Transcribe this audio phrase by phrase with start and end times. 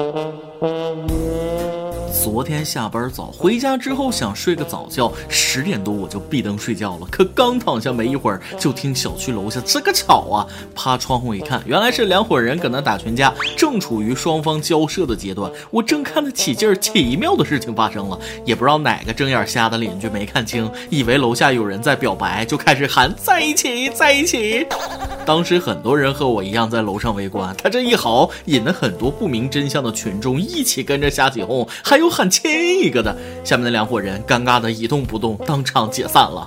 [0.00, 0.29] Mm-hmm.
[2.32, 7.06] 昨天下班早，回家之后想睡个早觉，十点多我就闭灯睡觉了。
[7.10, 10.46] 可刚躺下没一会儿，就听小区楼下这个吵啊！
[10.72, 15.50] 趴窗户一看，原来是两伙人搁那打群架，正处于双方交涉的阶段。
[15.72, 24.64] 我正看得起劲儿，奇妙的事情发生了，也不知道哪个睁眼瞎的邻居没看清，以为楼下有人在表白，就开始喊在一起，在一起。
[25.26, 32.19] 当时很多人和我一样在楼上围观，他这一嚎，引得很多不明真相的群众一起跟着瞎起哄，还有很。
[32.20, 36.46] 喊亲一个的，下面的两伙人尴尬的一动不动，当场解散了。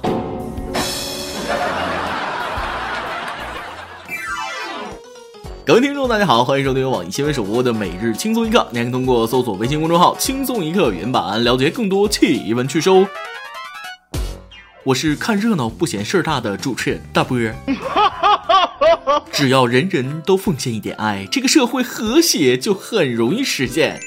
[5.66, 13.08] 各位听众，大家好，欢迎收听由网易新闻首播的《每日轻松一刻》，您可以通过搜索微信公众号“轻松一刻”原版了解更多气闻趣事哦。
[14.84, 17.56] 我是看热闹不嫌事儿大的主持人大波儿。
[19.32, 24.00] 只要人人都奉献一点爱，这个社会和谐就很容易实现。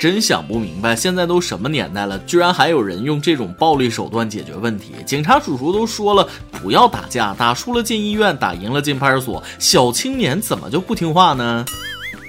[0.00, 4.94] 真想不明白，现在都什么年代了，居然还有人用这种暴力手段解决问题？
[5.04, 9.42] 警察叔叔都说了，不要打架，打输了进医院，打赢了进派出所。
[9.58, 11.66] 小青年怎么就不听话呢？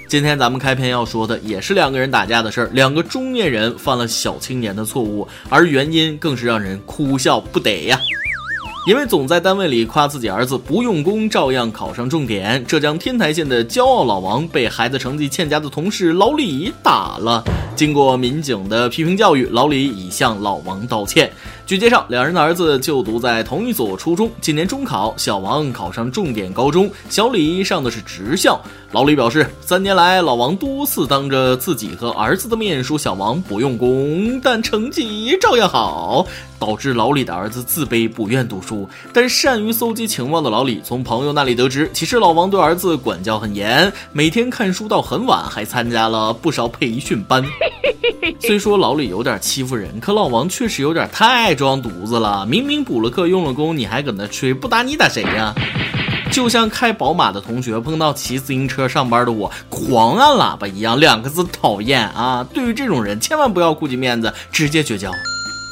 [0.06, 7.98] 今天咱们开篇要说的也是两个人打架的事儿，两个中年人犯了小青年的错误，而原因更是让人哭笑不得呀。
[8.84, 12.64] 因为总在单位里夸自己儿子不用功，照样考上重点。
[12.66, 17.44] 浙江天台县的骄傲老王被孩子成绩欠佳的同事老李打了。
[17.76, 21.30] 经过民警的批评教育，老李已向老王道歉。
[21.64, 24.30] 据介绍，两人的儿子就读在同一所初中。
[24.40, 28.60] 今年中考，小王考上重点高中，小李上的是职校。
[28.90, 36.26] 老李表示，三年来，老王多次当着自己和儿子的面说小王不用功，但成绩照样好，
[36.58, 38.86] 导致老李的儿子自卑不愿读书。
[39.12, 47.42] 但善于搜集情报的老李从朋友那里得知，其实老王对儿子管教很严，每天看书到很晚，还参加了不少培训班。
[48.40, 52.46] 虽说老李有点欺负人，可老王确实有点太装犊子了。
[52.46, 55.54] 明明补了课用了功，你还搁那吹，不打你打谁呀？
[56.30, 62.46] 就像开宝马的同学碰到骑自行车上班的我，狂按喇叭一样，两个字讨厌啊！
[62.54, 65.10] 对于这种人，千万不要顾及面子，直接绝交。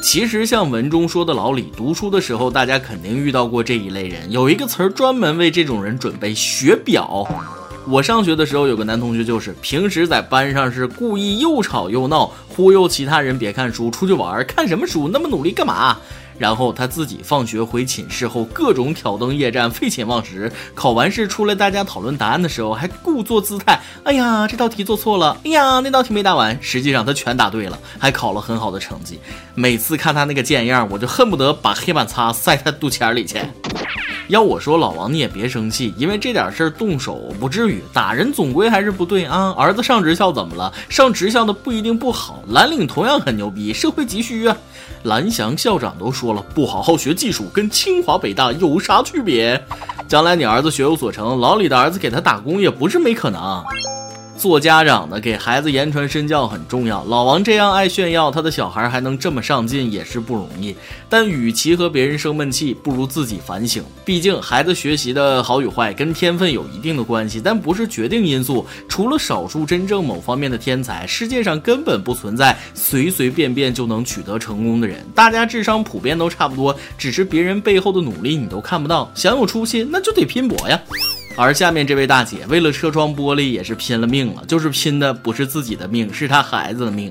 [0.03, 7.27] 其实像文中说的老李，读书的时候大家肯定遇到过这一类人，有一个词儿专门为这种人准备——学表。
[7.87, 15.09] 我上学的时候有个男同学，就是平时在班上是故意又吵又闹，忽悠其他人别看书，出去玩，看什么书？
[15.09, 15.97] 那么努力干嘛？
[16.39, 20.51] 然后他自己放学回寝室后，各种挑灯夜战，废寝忘食。
[20.75, 29.19] 考完试出来，大家讨论答案的时候，还故作姿态：“哎呀，这道题做错了，哎呀，那道题没答完。”实际上他全答对了，还考了很好的成绩。
[29.55, 33.39] 每次看他那个贱样，我就恨不得把黑板擦塞他肚脐眼里去。
[34.31, 39.53] 要我说，老王你也别生气，因为这点事儿动手不至于，打人总归还是不对啊。
[39.59, 40.73] 儿子上职校怎么了？
[40.89, 44.57] 上职校的不一定不好，蓝领同样很牛逼，社会急需啊。
[45.03, 49.63] 蓝翔校长都说了，不好好学技术，跟清华北大有啥区别？
[50.07, 53.63] 将来你儿子学有所成，老李的儿子给他打工也不是没可能。
[54.41, 57.05] 做家长的给孩子言传身教很重要。
[57.05, 60.75] 老王这样爱炫耀，他的小孩还能这么上进也是不容易。
[61.11, 63.85] 但与其和别人生闷气，不如自己反省。
[64.03, 68.65] 毕竟孩子学习的好与坏跟天分有一定的关系，但不是决定因素。
[68.89, 75.05] 除了少数真正某方面的天才，世界上根本不存在随随便便就能取得成功的人。
[75.15, 79.13] 大家智商普遍都差不多，只是别人背后的努力你都看不到。
[79.15, 80.81] 想有出息，那就得拼搏呀。
[81.37, 87.09] 而下面这位大姐为了车窗玻璃也是拼了命了，就是拼的不是自己的命，是她孩子的命。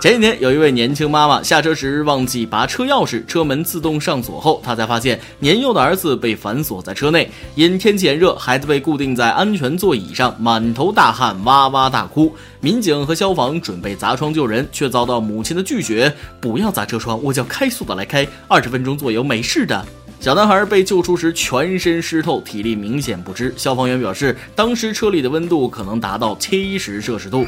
[0.00, 7.30] 前几天有一位年轻妈妈下车时忘记拔车钥匙，车门自动上锁后，她才发现年幼的儿子被反锁在车内。
[7.54, 12.34] 因天气炎热，孩子被固定在安全座椅上，满头大汗，哇哇大哭。
[12.60, 19.86] 民警和消防准备砸窗救人，却遭到母亲的拒绝：“不要砸车窗，我叫开速的来开，二十分钟左右没事的。”
[20.24, 23.52] 小男孩被救出时全身湿透，体力明显不支。
[23.58, 27.46] 消防员表示，当时车里的温度可能达到七十摄氏度。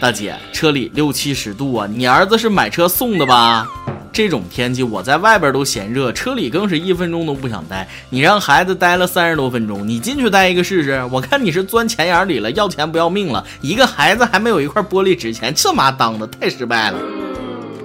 [0.00, 1.86] 大姐，车里六七十度啊！
[1.86, 3.68] 你儿子是买车送的吧？
[4.10, 7.86] 这种天气我在外边都嫌热，车里更是一分钟都不想待。
[8.08, 11.06] 你让孩子待了三十多分钟，你进去待一个试试？
[11.12, 13.44] 我看你是钻钱眼里了，要钱不要命了。
[13.60, 16.98] 一个孩子还没有一块玻璃值钱，这妈当的太失败了。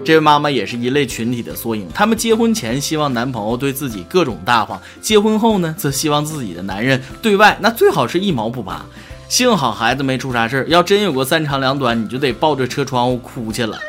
[0.03, 1.87] 这位妈妈也是一类群体的缩影。
[1.93, 8.85] 她们结婚前希望男朋友对自己各种大方，结婚后呢，则希望自己的男人对外那最好是一毛不拔。
[9.29, 13.79] 幸好孩子没出啥事儿，要真有个三长两短，你就得抱着车窗户哭去了。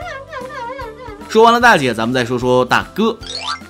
[1.28, 3.16] 说完了大姐，咱们再说说大哥。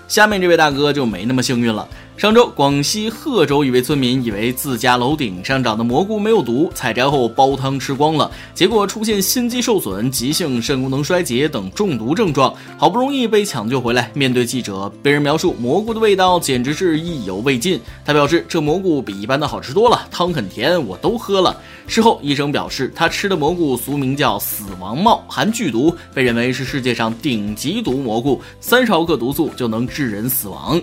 [0.09, 1.89] 下面这位大哥就没那么幸运了。
[2.23, 14.09] 上周，广西贺州一位村民以为自家楼顶上长的蘑菇没有毒，采摘后煲汤吃光了，结果出现心肌受损、急性肾功能衰竭等中毒症状，好不容易被抢救回来。
[14.15, 17.81] 面对记者，被人描述蘑菇的味道简直是意犹未尽。
[18.05, 21.57] 他表示，这蘑菇比一般的好吃多了，汤很甜，我都喝了。
[21.89, 30.81] 事后，医生表示，他吃的蘑菇俗名叫死亡帽，含剧毒，被认为是世界上顶级毒蘑菇，三十毫克毒素就能致人死亡。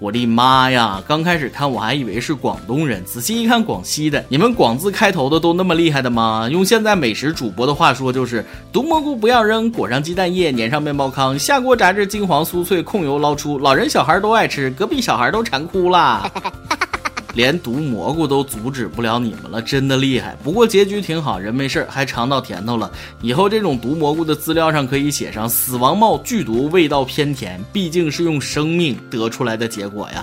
[0.00, 1.02] 我的妈呀！
[1.08, 4.24] 刚开始看我还以为是广东人，仔细一看广西的。
[4.28, 6.48] 你们广字开头的都那么厉害的吗？
[6.52, 16.30] 用现在美食主播的话说，就是毒蘑菇不要扔，裹上鸡蛋液，粘上面包糠，下锅炸至金黄酥脆，控油捞出，老人小孩都爱吃，隔壁小孩都馋哭了。
[17.38, 20.36] 连毒蘑菇都阻止不了你们了，真的厉害。
[20.42, 22.90] 不过结局挺好，人没事还尝到甜头了。
[23.22, 30.20] 以后这种毒蘑菇的资料上可以写上“死亡帽剧毒，味道偏甜”，毕竟是用生命得出来的结果呀。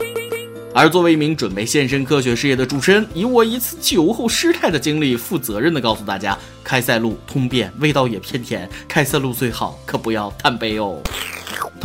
[0.74, 11.00] 而作为一名准备献身科学事业的主持人，以我一次酒后失态的经历，负责任的告诉大家：开塞露通便，味道也偏甜，开塞露最好，可不要贪杯哦。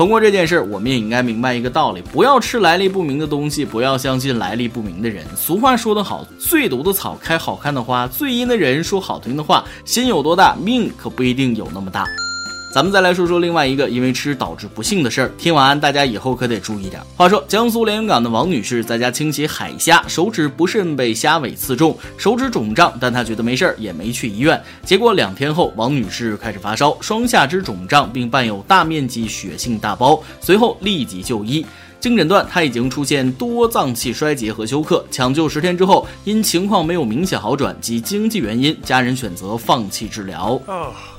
[0.01, 5.27] 通过这件事，我们也应该明白一个道理：不要吃来历不明的东西，不要相信来历不明的人。
[5.37, 9.63] 俗话说得好，最毒的草开好看的花，最阴的人说好听的话。
[9.85, 12.07] 心有多大，命可不一定有那么大。
[12.73, 15.33] 咱们再来说说另外一个因为吃导致不幸的事儿。
[15.37, 17.03] 听完大家以后可得注意点。
[17.17, 24.63] 话说，江苏连云港的王女士在家清洗海虾，手指不慎被虾尾刺中，手指肿胀，但她觉得没事儿，也没去医院。
[24.85, 31.67] 结果两天后，王女士开始发烧，双下肢肿胀，并伴有大面积血性大包，随后立即就医。
[32.01, 35.05] 经诊断，他已经出现多脏器衰竭和休克。
[35.11, 40.61] 抢救十天之后，因情况没有明显好转及经济原因，家人选择放弃治疗。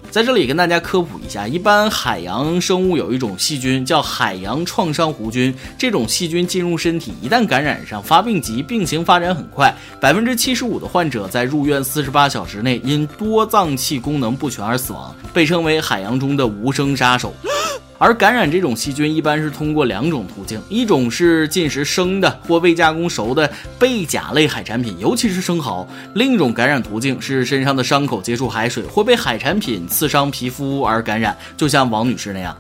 [0.10, 17.34] 在这里跟大家科普一下，一般海洋生物有一种细菌叫海洋创伤弧菌，这种细菌进入身体，一旦感染上，发病急，病情发展很快，百分之七十五的患者在入院四十八小时内因多脏器功能不全而死亡，被称为海洋中的无声杀手。
[18.02, 32.58] 而感染这种细菌一般是通过两种途径，一种是进食生的或未加工熟的贝甲类海产品，尤其是生蚝；另一种感染途径是身上的伤口接触海水或被海产品刺伤皮肤而感染，就像王女士那样。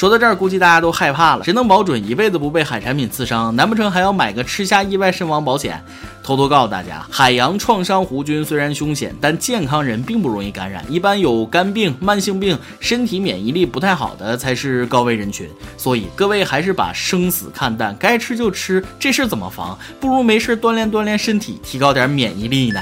[0.00, 1.44] 说到这儿，估计大家都害怕了。
[1.44, 3.54] 谁能保准一辈子不被海产品刺伤？
[3.54, 5.78] 难不成还要买个吃虾意外身亡保险？
[6.22, 10.82] 偷偷告诉大家，海洋创伤弧菌虽然凶险，但健康人并不容易感染。
[10.88, 15.46] 一般有肝病、慢性病、身体免疫力不太好的才是高危人群。
[15.76, 18.82] 所以各位还是把生死看淡，该吃就吃。
[18.98, 19.78] 这事怎么防？
[20.00, 22.80] 不如没事锻炼锻炼身体，提高点免疫力呢。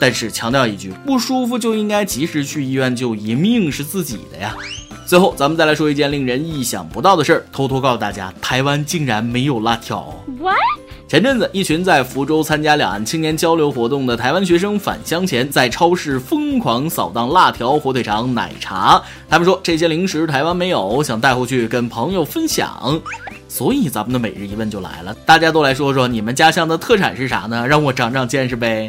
[0.00, 4.52] 但是强调一句，不舒服就应该及时去医院就医，命是自己的呀。
[5.10, 7.44] 最后，咱们再来说一件令人意想不到的事儿。
[7.50, 10.14] 偷偷告诉大家，台湾竟然没有辣条。
[10.38, 10.54] What？
[11.08, 19.02] 前阵子，一群在福州参加两岸青年交流活动的台湾学生返乡前，在超市疯狂扫荡辣条、火腿肠、奶茶。
[19.28, 23.02] 他们说这些零食台湾没有，想带回去跟朋友分享。
[23.48, 27.66] 所以，咱们的每日一问就来了，大家都来说说你们家乡的特产是啥呢？
[27.66, 28.86] 让我长长见识呗。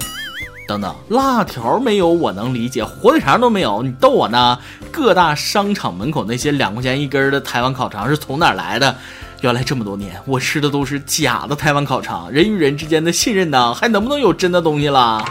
[0.67, 4.57] 等等，辣条没有我能理解，火腿肠都没有，你逗我呢？
[4.91, 8.95] 各大商场门口那些两块钱一根的台湾烤肠是从哪儿来的？
[9.41, 15.23] 原来这么多年我吃的都是假的台湾烤肠，人与人之间的信任呢，还能不能有真的东西了？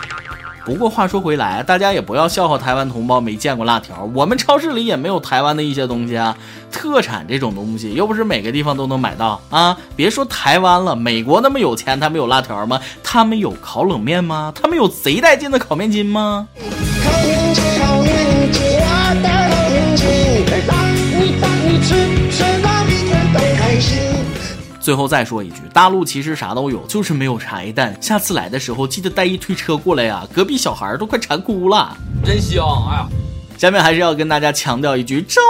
[0.64, 6.36] 不过话说回来，大家也不要笑话台湾同胞没见过辣条，我们超市里也没有台湾的一些东西啊。
[6.70, 9.76] 特产这种东西又不是每个地方都能买到啊！
[9.96, 12.80] 别说台湾了，美国那么有钱，他们有辣条吗？
[13.02, 14.52] 他们有烤冷面吗？
[14.54, 16.46] 他们有贼带劲的烤面筋吗？
[24.80, 27.94] 最后再说一句，大陆其实啥都有，就是没有茶叶蛋。
[28.00, 32.64] 下次来的时候记得带一推车过来呀，隔壁小孩都快馋哭了，真香！
[32.88, 33.08] 哎呀，
[33.58, 35.40] 下面还是要跟大家强调一句，招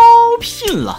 [0.40, 0.98] 聘了。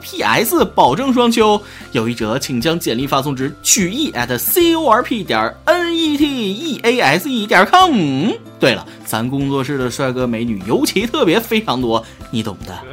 [0.00, 0.64] P.S.
[0.64, 1.60] 保证双休，
[1.92, 8.30] 有意者请将简历发送至曲艺 at c o r p 点 n e t e a s e 点 com。
[8.58, 12.78] 对了，咱工作室的帅哥美女尤其特别非常多，你懂的。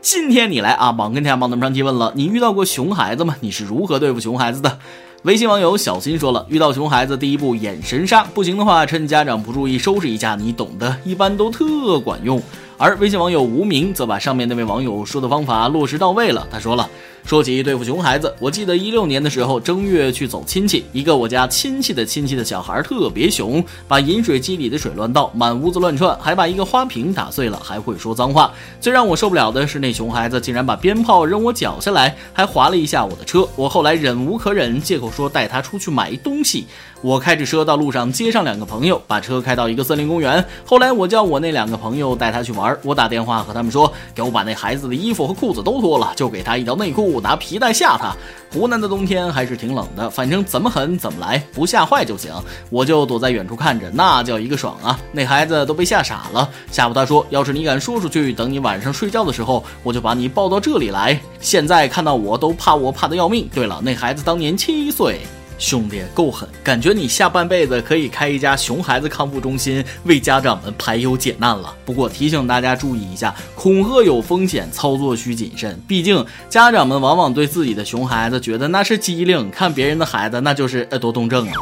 [0.00, 3.34] 今天你来啊，榜跟天榜那么上提问了，你遇到过熊孩子吗？
[3.40, 4.78] 你是如何对付熊孩子的？
[5.22, 12.40] 微信网友小新说了，遇到熊孩子，第一步眼神杀，不行的话，趁家长不注意收拾一下，你懂的，一般都特管用。
[12.78, 16.88] 而微信网友无名则把上面那位网友说的方法落实到位了，他说了。
[17.24, 28.52] 说起对付熊孩子，我记得一六年的时候正月去走亲戚，一个我家亲戚的亲戚的小孩特别熊，把饮水机里的水乱倒，满屋子乱窜，还把一个花瓶打碎了，还会说脏话。
[28.80, 33.44] 最让我受不了的是那熊孩子竟然把鞭炮扔我脚下来，还划了一下我的车。
[33.56, 36.64] 我后来忍无可忍，借口说带他出去买东西。
[37.02, 40.44] 我开着车到路上接上两个朋友，把车开到一个森林公园。
[40.64, 47.20] 后来我叫我那两个朋友带他去玩，我打电话和他们说，给我把那孩子的衣服和裤子都脱了，就给他一条内裤。
[47.20, 48.14] 拿皮带吓他。
[48.52, 52.32] 湖南的冬天还是挺冷的，反正怎么狠怎么来，不吓坏就行。
[52.70, 54.98] 我就躲在远处看着，那叫一个爽啊！
[55.12, 56.48] 那孩子都被吓傻了。
[56.70, 63.48] 吓唬他说：“要是你敢说出去，等你晚上睡觉的时候，我就把你抱到这里来。”现在看到我都怕我怕的要命。
[63.52, 65.20] 对了，那孩子当年七岁。
[65.58, 71.74] 兄弟够狠，感觉你下半辈子可以开一家熊孩子康复中心，为家长们排忧解难了。
[71.84, 75.80] 不过提醒大家注意一下，恐吓有风险，操作需谨慎。
[75.88, 81.54] 毕竟家长们往往对自己的熊孩子觉得那是机灵，看别人的孩子那就是呃多动症啊。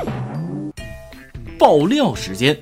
[1.58, 2.58] 爆料时间。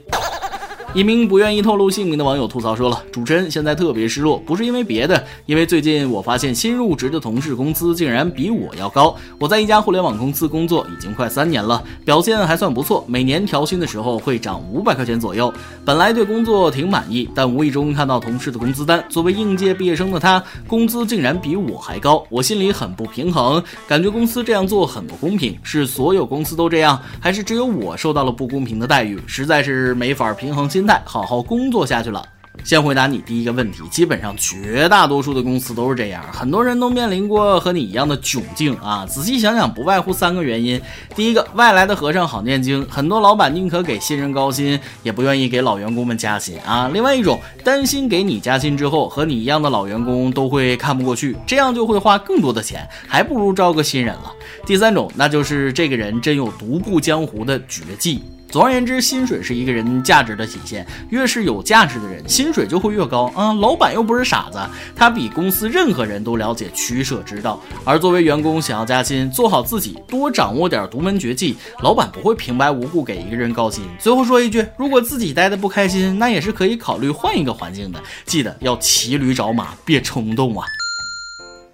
[0.95, 9.17] 一名不愿意透露姓名的网友吐槽说了：“主持人现在特别失落，不是因为别的，因为最近我发现新入职的同事工资竟然比我要高。
[9.39, 15.51] 我在一家互联网公司工作已经快三年了，表现还算不错，每年调薪的时候会涨五百块钱左右。
[15.83, 25.57] 本来对工作挺满意，但无意中看到同事的工资单，作为应届毕业生的他，工资竟然比我还高，我心里很不平衡，感觉公司这样做很不公平。
[25.63, 29.19] 是所有公司都这样，还是只有我受到了不公平的待遇？
[29.27, 32.21] 实在是没法平衡心。”心态好好工作下去了。
[32.65, 39.07] 先回答你第一个问题，基本上绝大多数的公司都是这样，很多人都面临过和你一样的窘境啊。
[39.07, 40.83] 仔细想想，不外乎三个原因：
[41.15, 54.33] 第一个，外来的和尚好念经，很多老板宁可给新人高薪，也不愿意给老员工们加薪啊；另外一种，担心给你加薪之后，和你一样的老员工都会看不过去，这样就会花更多的钱，还不如招个新人了。
[54.67, 58.21] 第三种，那就是这个人真有独步江湖的绝技。
[58.53, 60.87] 总而言之，薪水是一个人价值的体现。
[61.09, 63.55] 越是有价值的人，薪水就会越高啊！
[63.55, 64.59] 老板又不是傻子，
[64.95, 67.59] 他比公司任何人都了解取舍之道。
[67.83, 73.83] 而作为员工，想要加薪，做好自己，多掌握点独门绝技，老板不会平白无故给一个人高薪。
[73.99, 77.99] 最后说一句，如果自己待的不开心，那也是可以考虑换一个环境的。
[78.27, 80.67] 记得要骑驴找马，别冲动啊！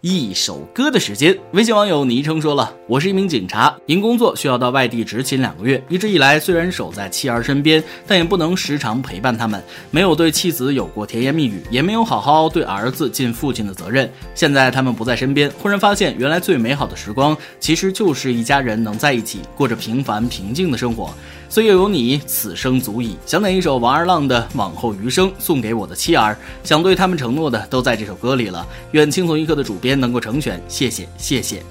[0.00, 5.83] 一首歌的时间，微信网友昵称说了：“我是一名警察，因工作需要到外地执勤两个月。
[5.88, 14.09] 一直以来，虽然守在妻儿身边，但也不能时常陪伴他们，没有对妻子有过甜言蜜语，也没有好好对儿子尽父亲的责任。
[14.37, 21.12] 现在他们不在身边，忽然发现，原来最美好的时光，其实就是一家人能在一起，过着平凡平静的生活。”
[21.50, 23.17] 岁月有你，此生足矣。
[23.25, 26.37] 想点一首王二浪的《往后余生》，送给我的妻儿。
[26.62, 28.67] 想对他们承诺的，都在这首歌里了。
[28.93, 30.62] 愿轻松一刻的主编能够成全。
[30.69, 31.62] 谢谢，谢谢。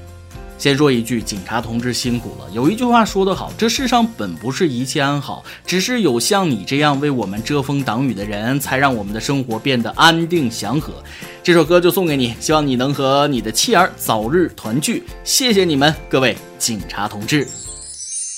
[0.57, 2.49] 先说一句，警察同志辛苦了。
[2.51, 10.91] 有一句话说得好，这世上本不是一切安好，只是有像你这样为我们遮风挡雨的人，才让我们的生活变得安定祥和。
[11.43, 15.03] 这首歌就送给你，希望你能和你的妻儿早日团聚。
[15.23, 15.53] 谢。
[15.53, 17.66] 谢你们，各位警察同志。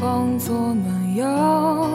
[0.00, 1.90] 方做暖阳，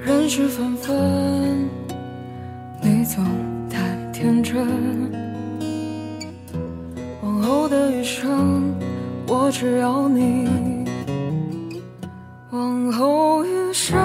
[0.00, 1.68] 人事纷纷，
[2.80, 3.24] 你总
[3.68, 3.80] 太
[4.12, 4.64] 天真。
[7.20, 8.72] 往后的余生，
[9.26, 10.48] 我只要你。
[12.52, 13.98] 往后余生，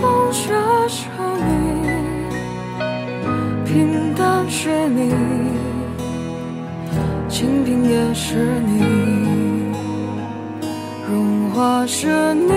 [0.00, 0.52] 风雪
[0.88, 1.06] 是
[1.38, 1.54] 你，
[3.64, 5.25] 平淡是你。
[7.36, 8.80] 清贫也是你，
[11.06, 12.50] 荣华是你，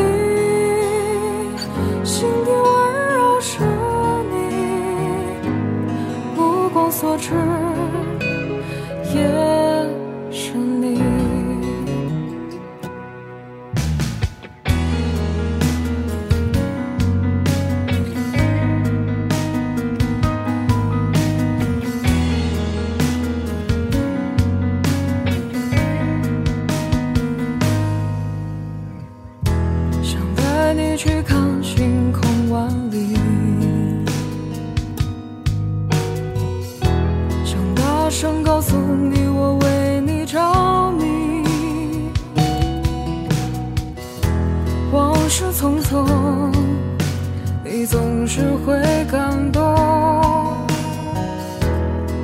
[48.31, 49.59] 是会感动。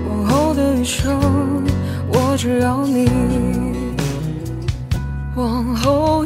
[0.08, 1.20] 往后的余生，
[2.14, 3.10] 我只要你。
[5.36, 6.24] 往后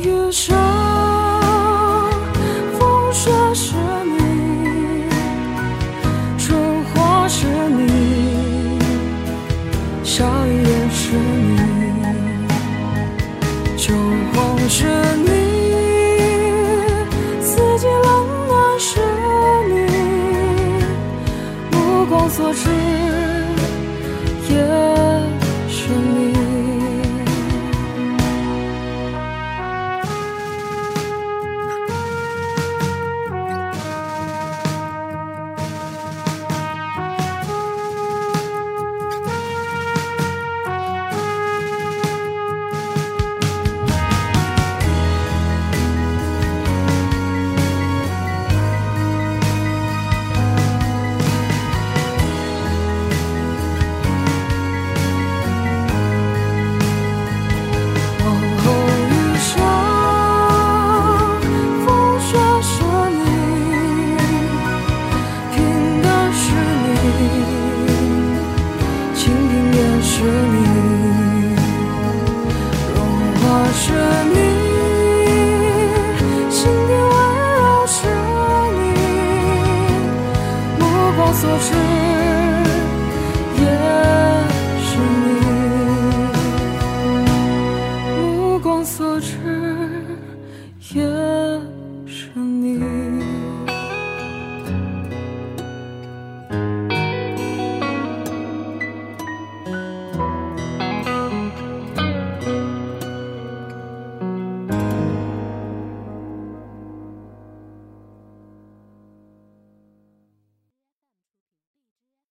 [81.31, 82.08] 所知，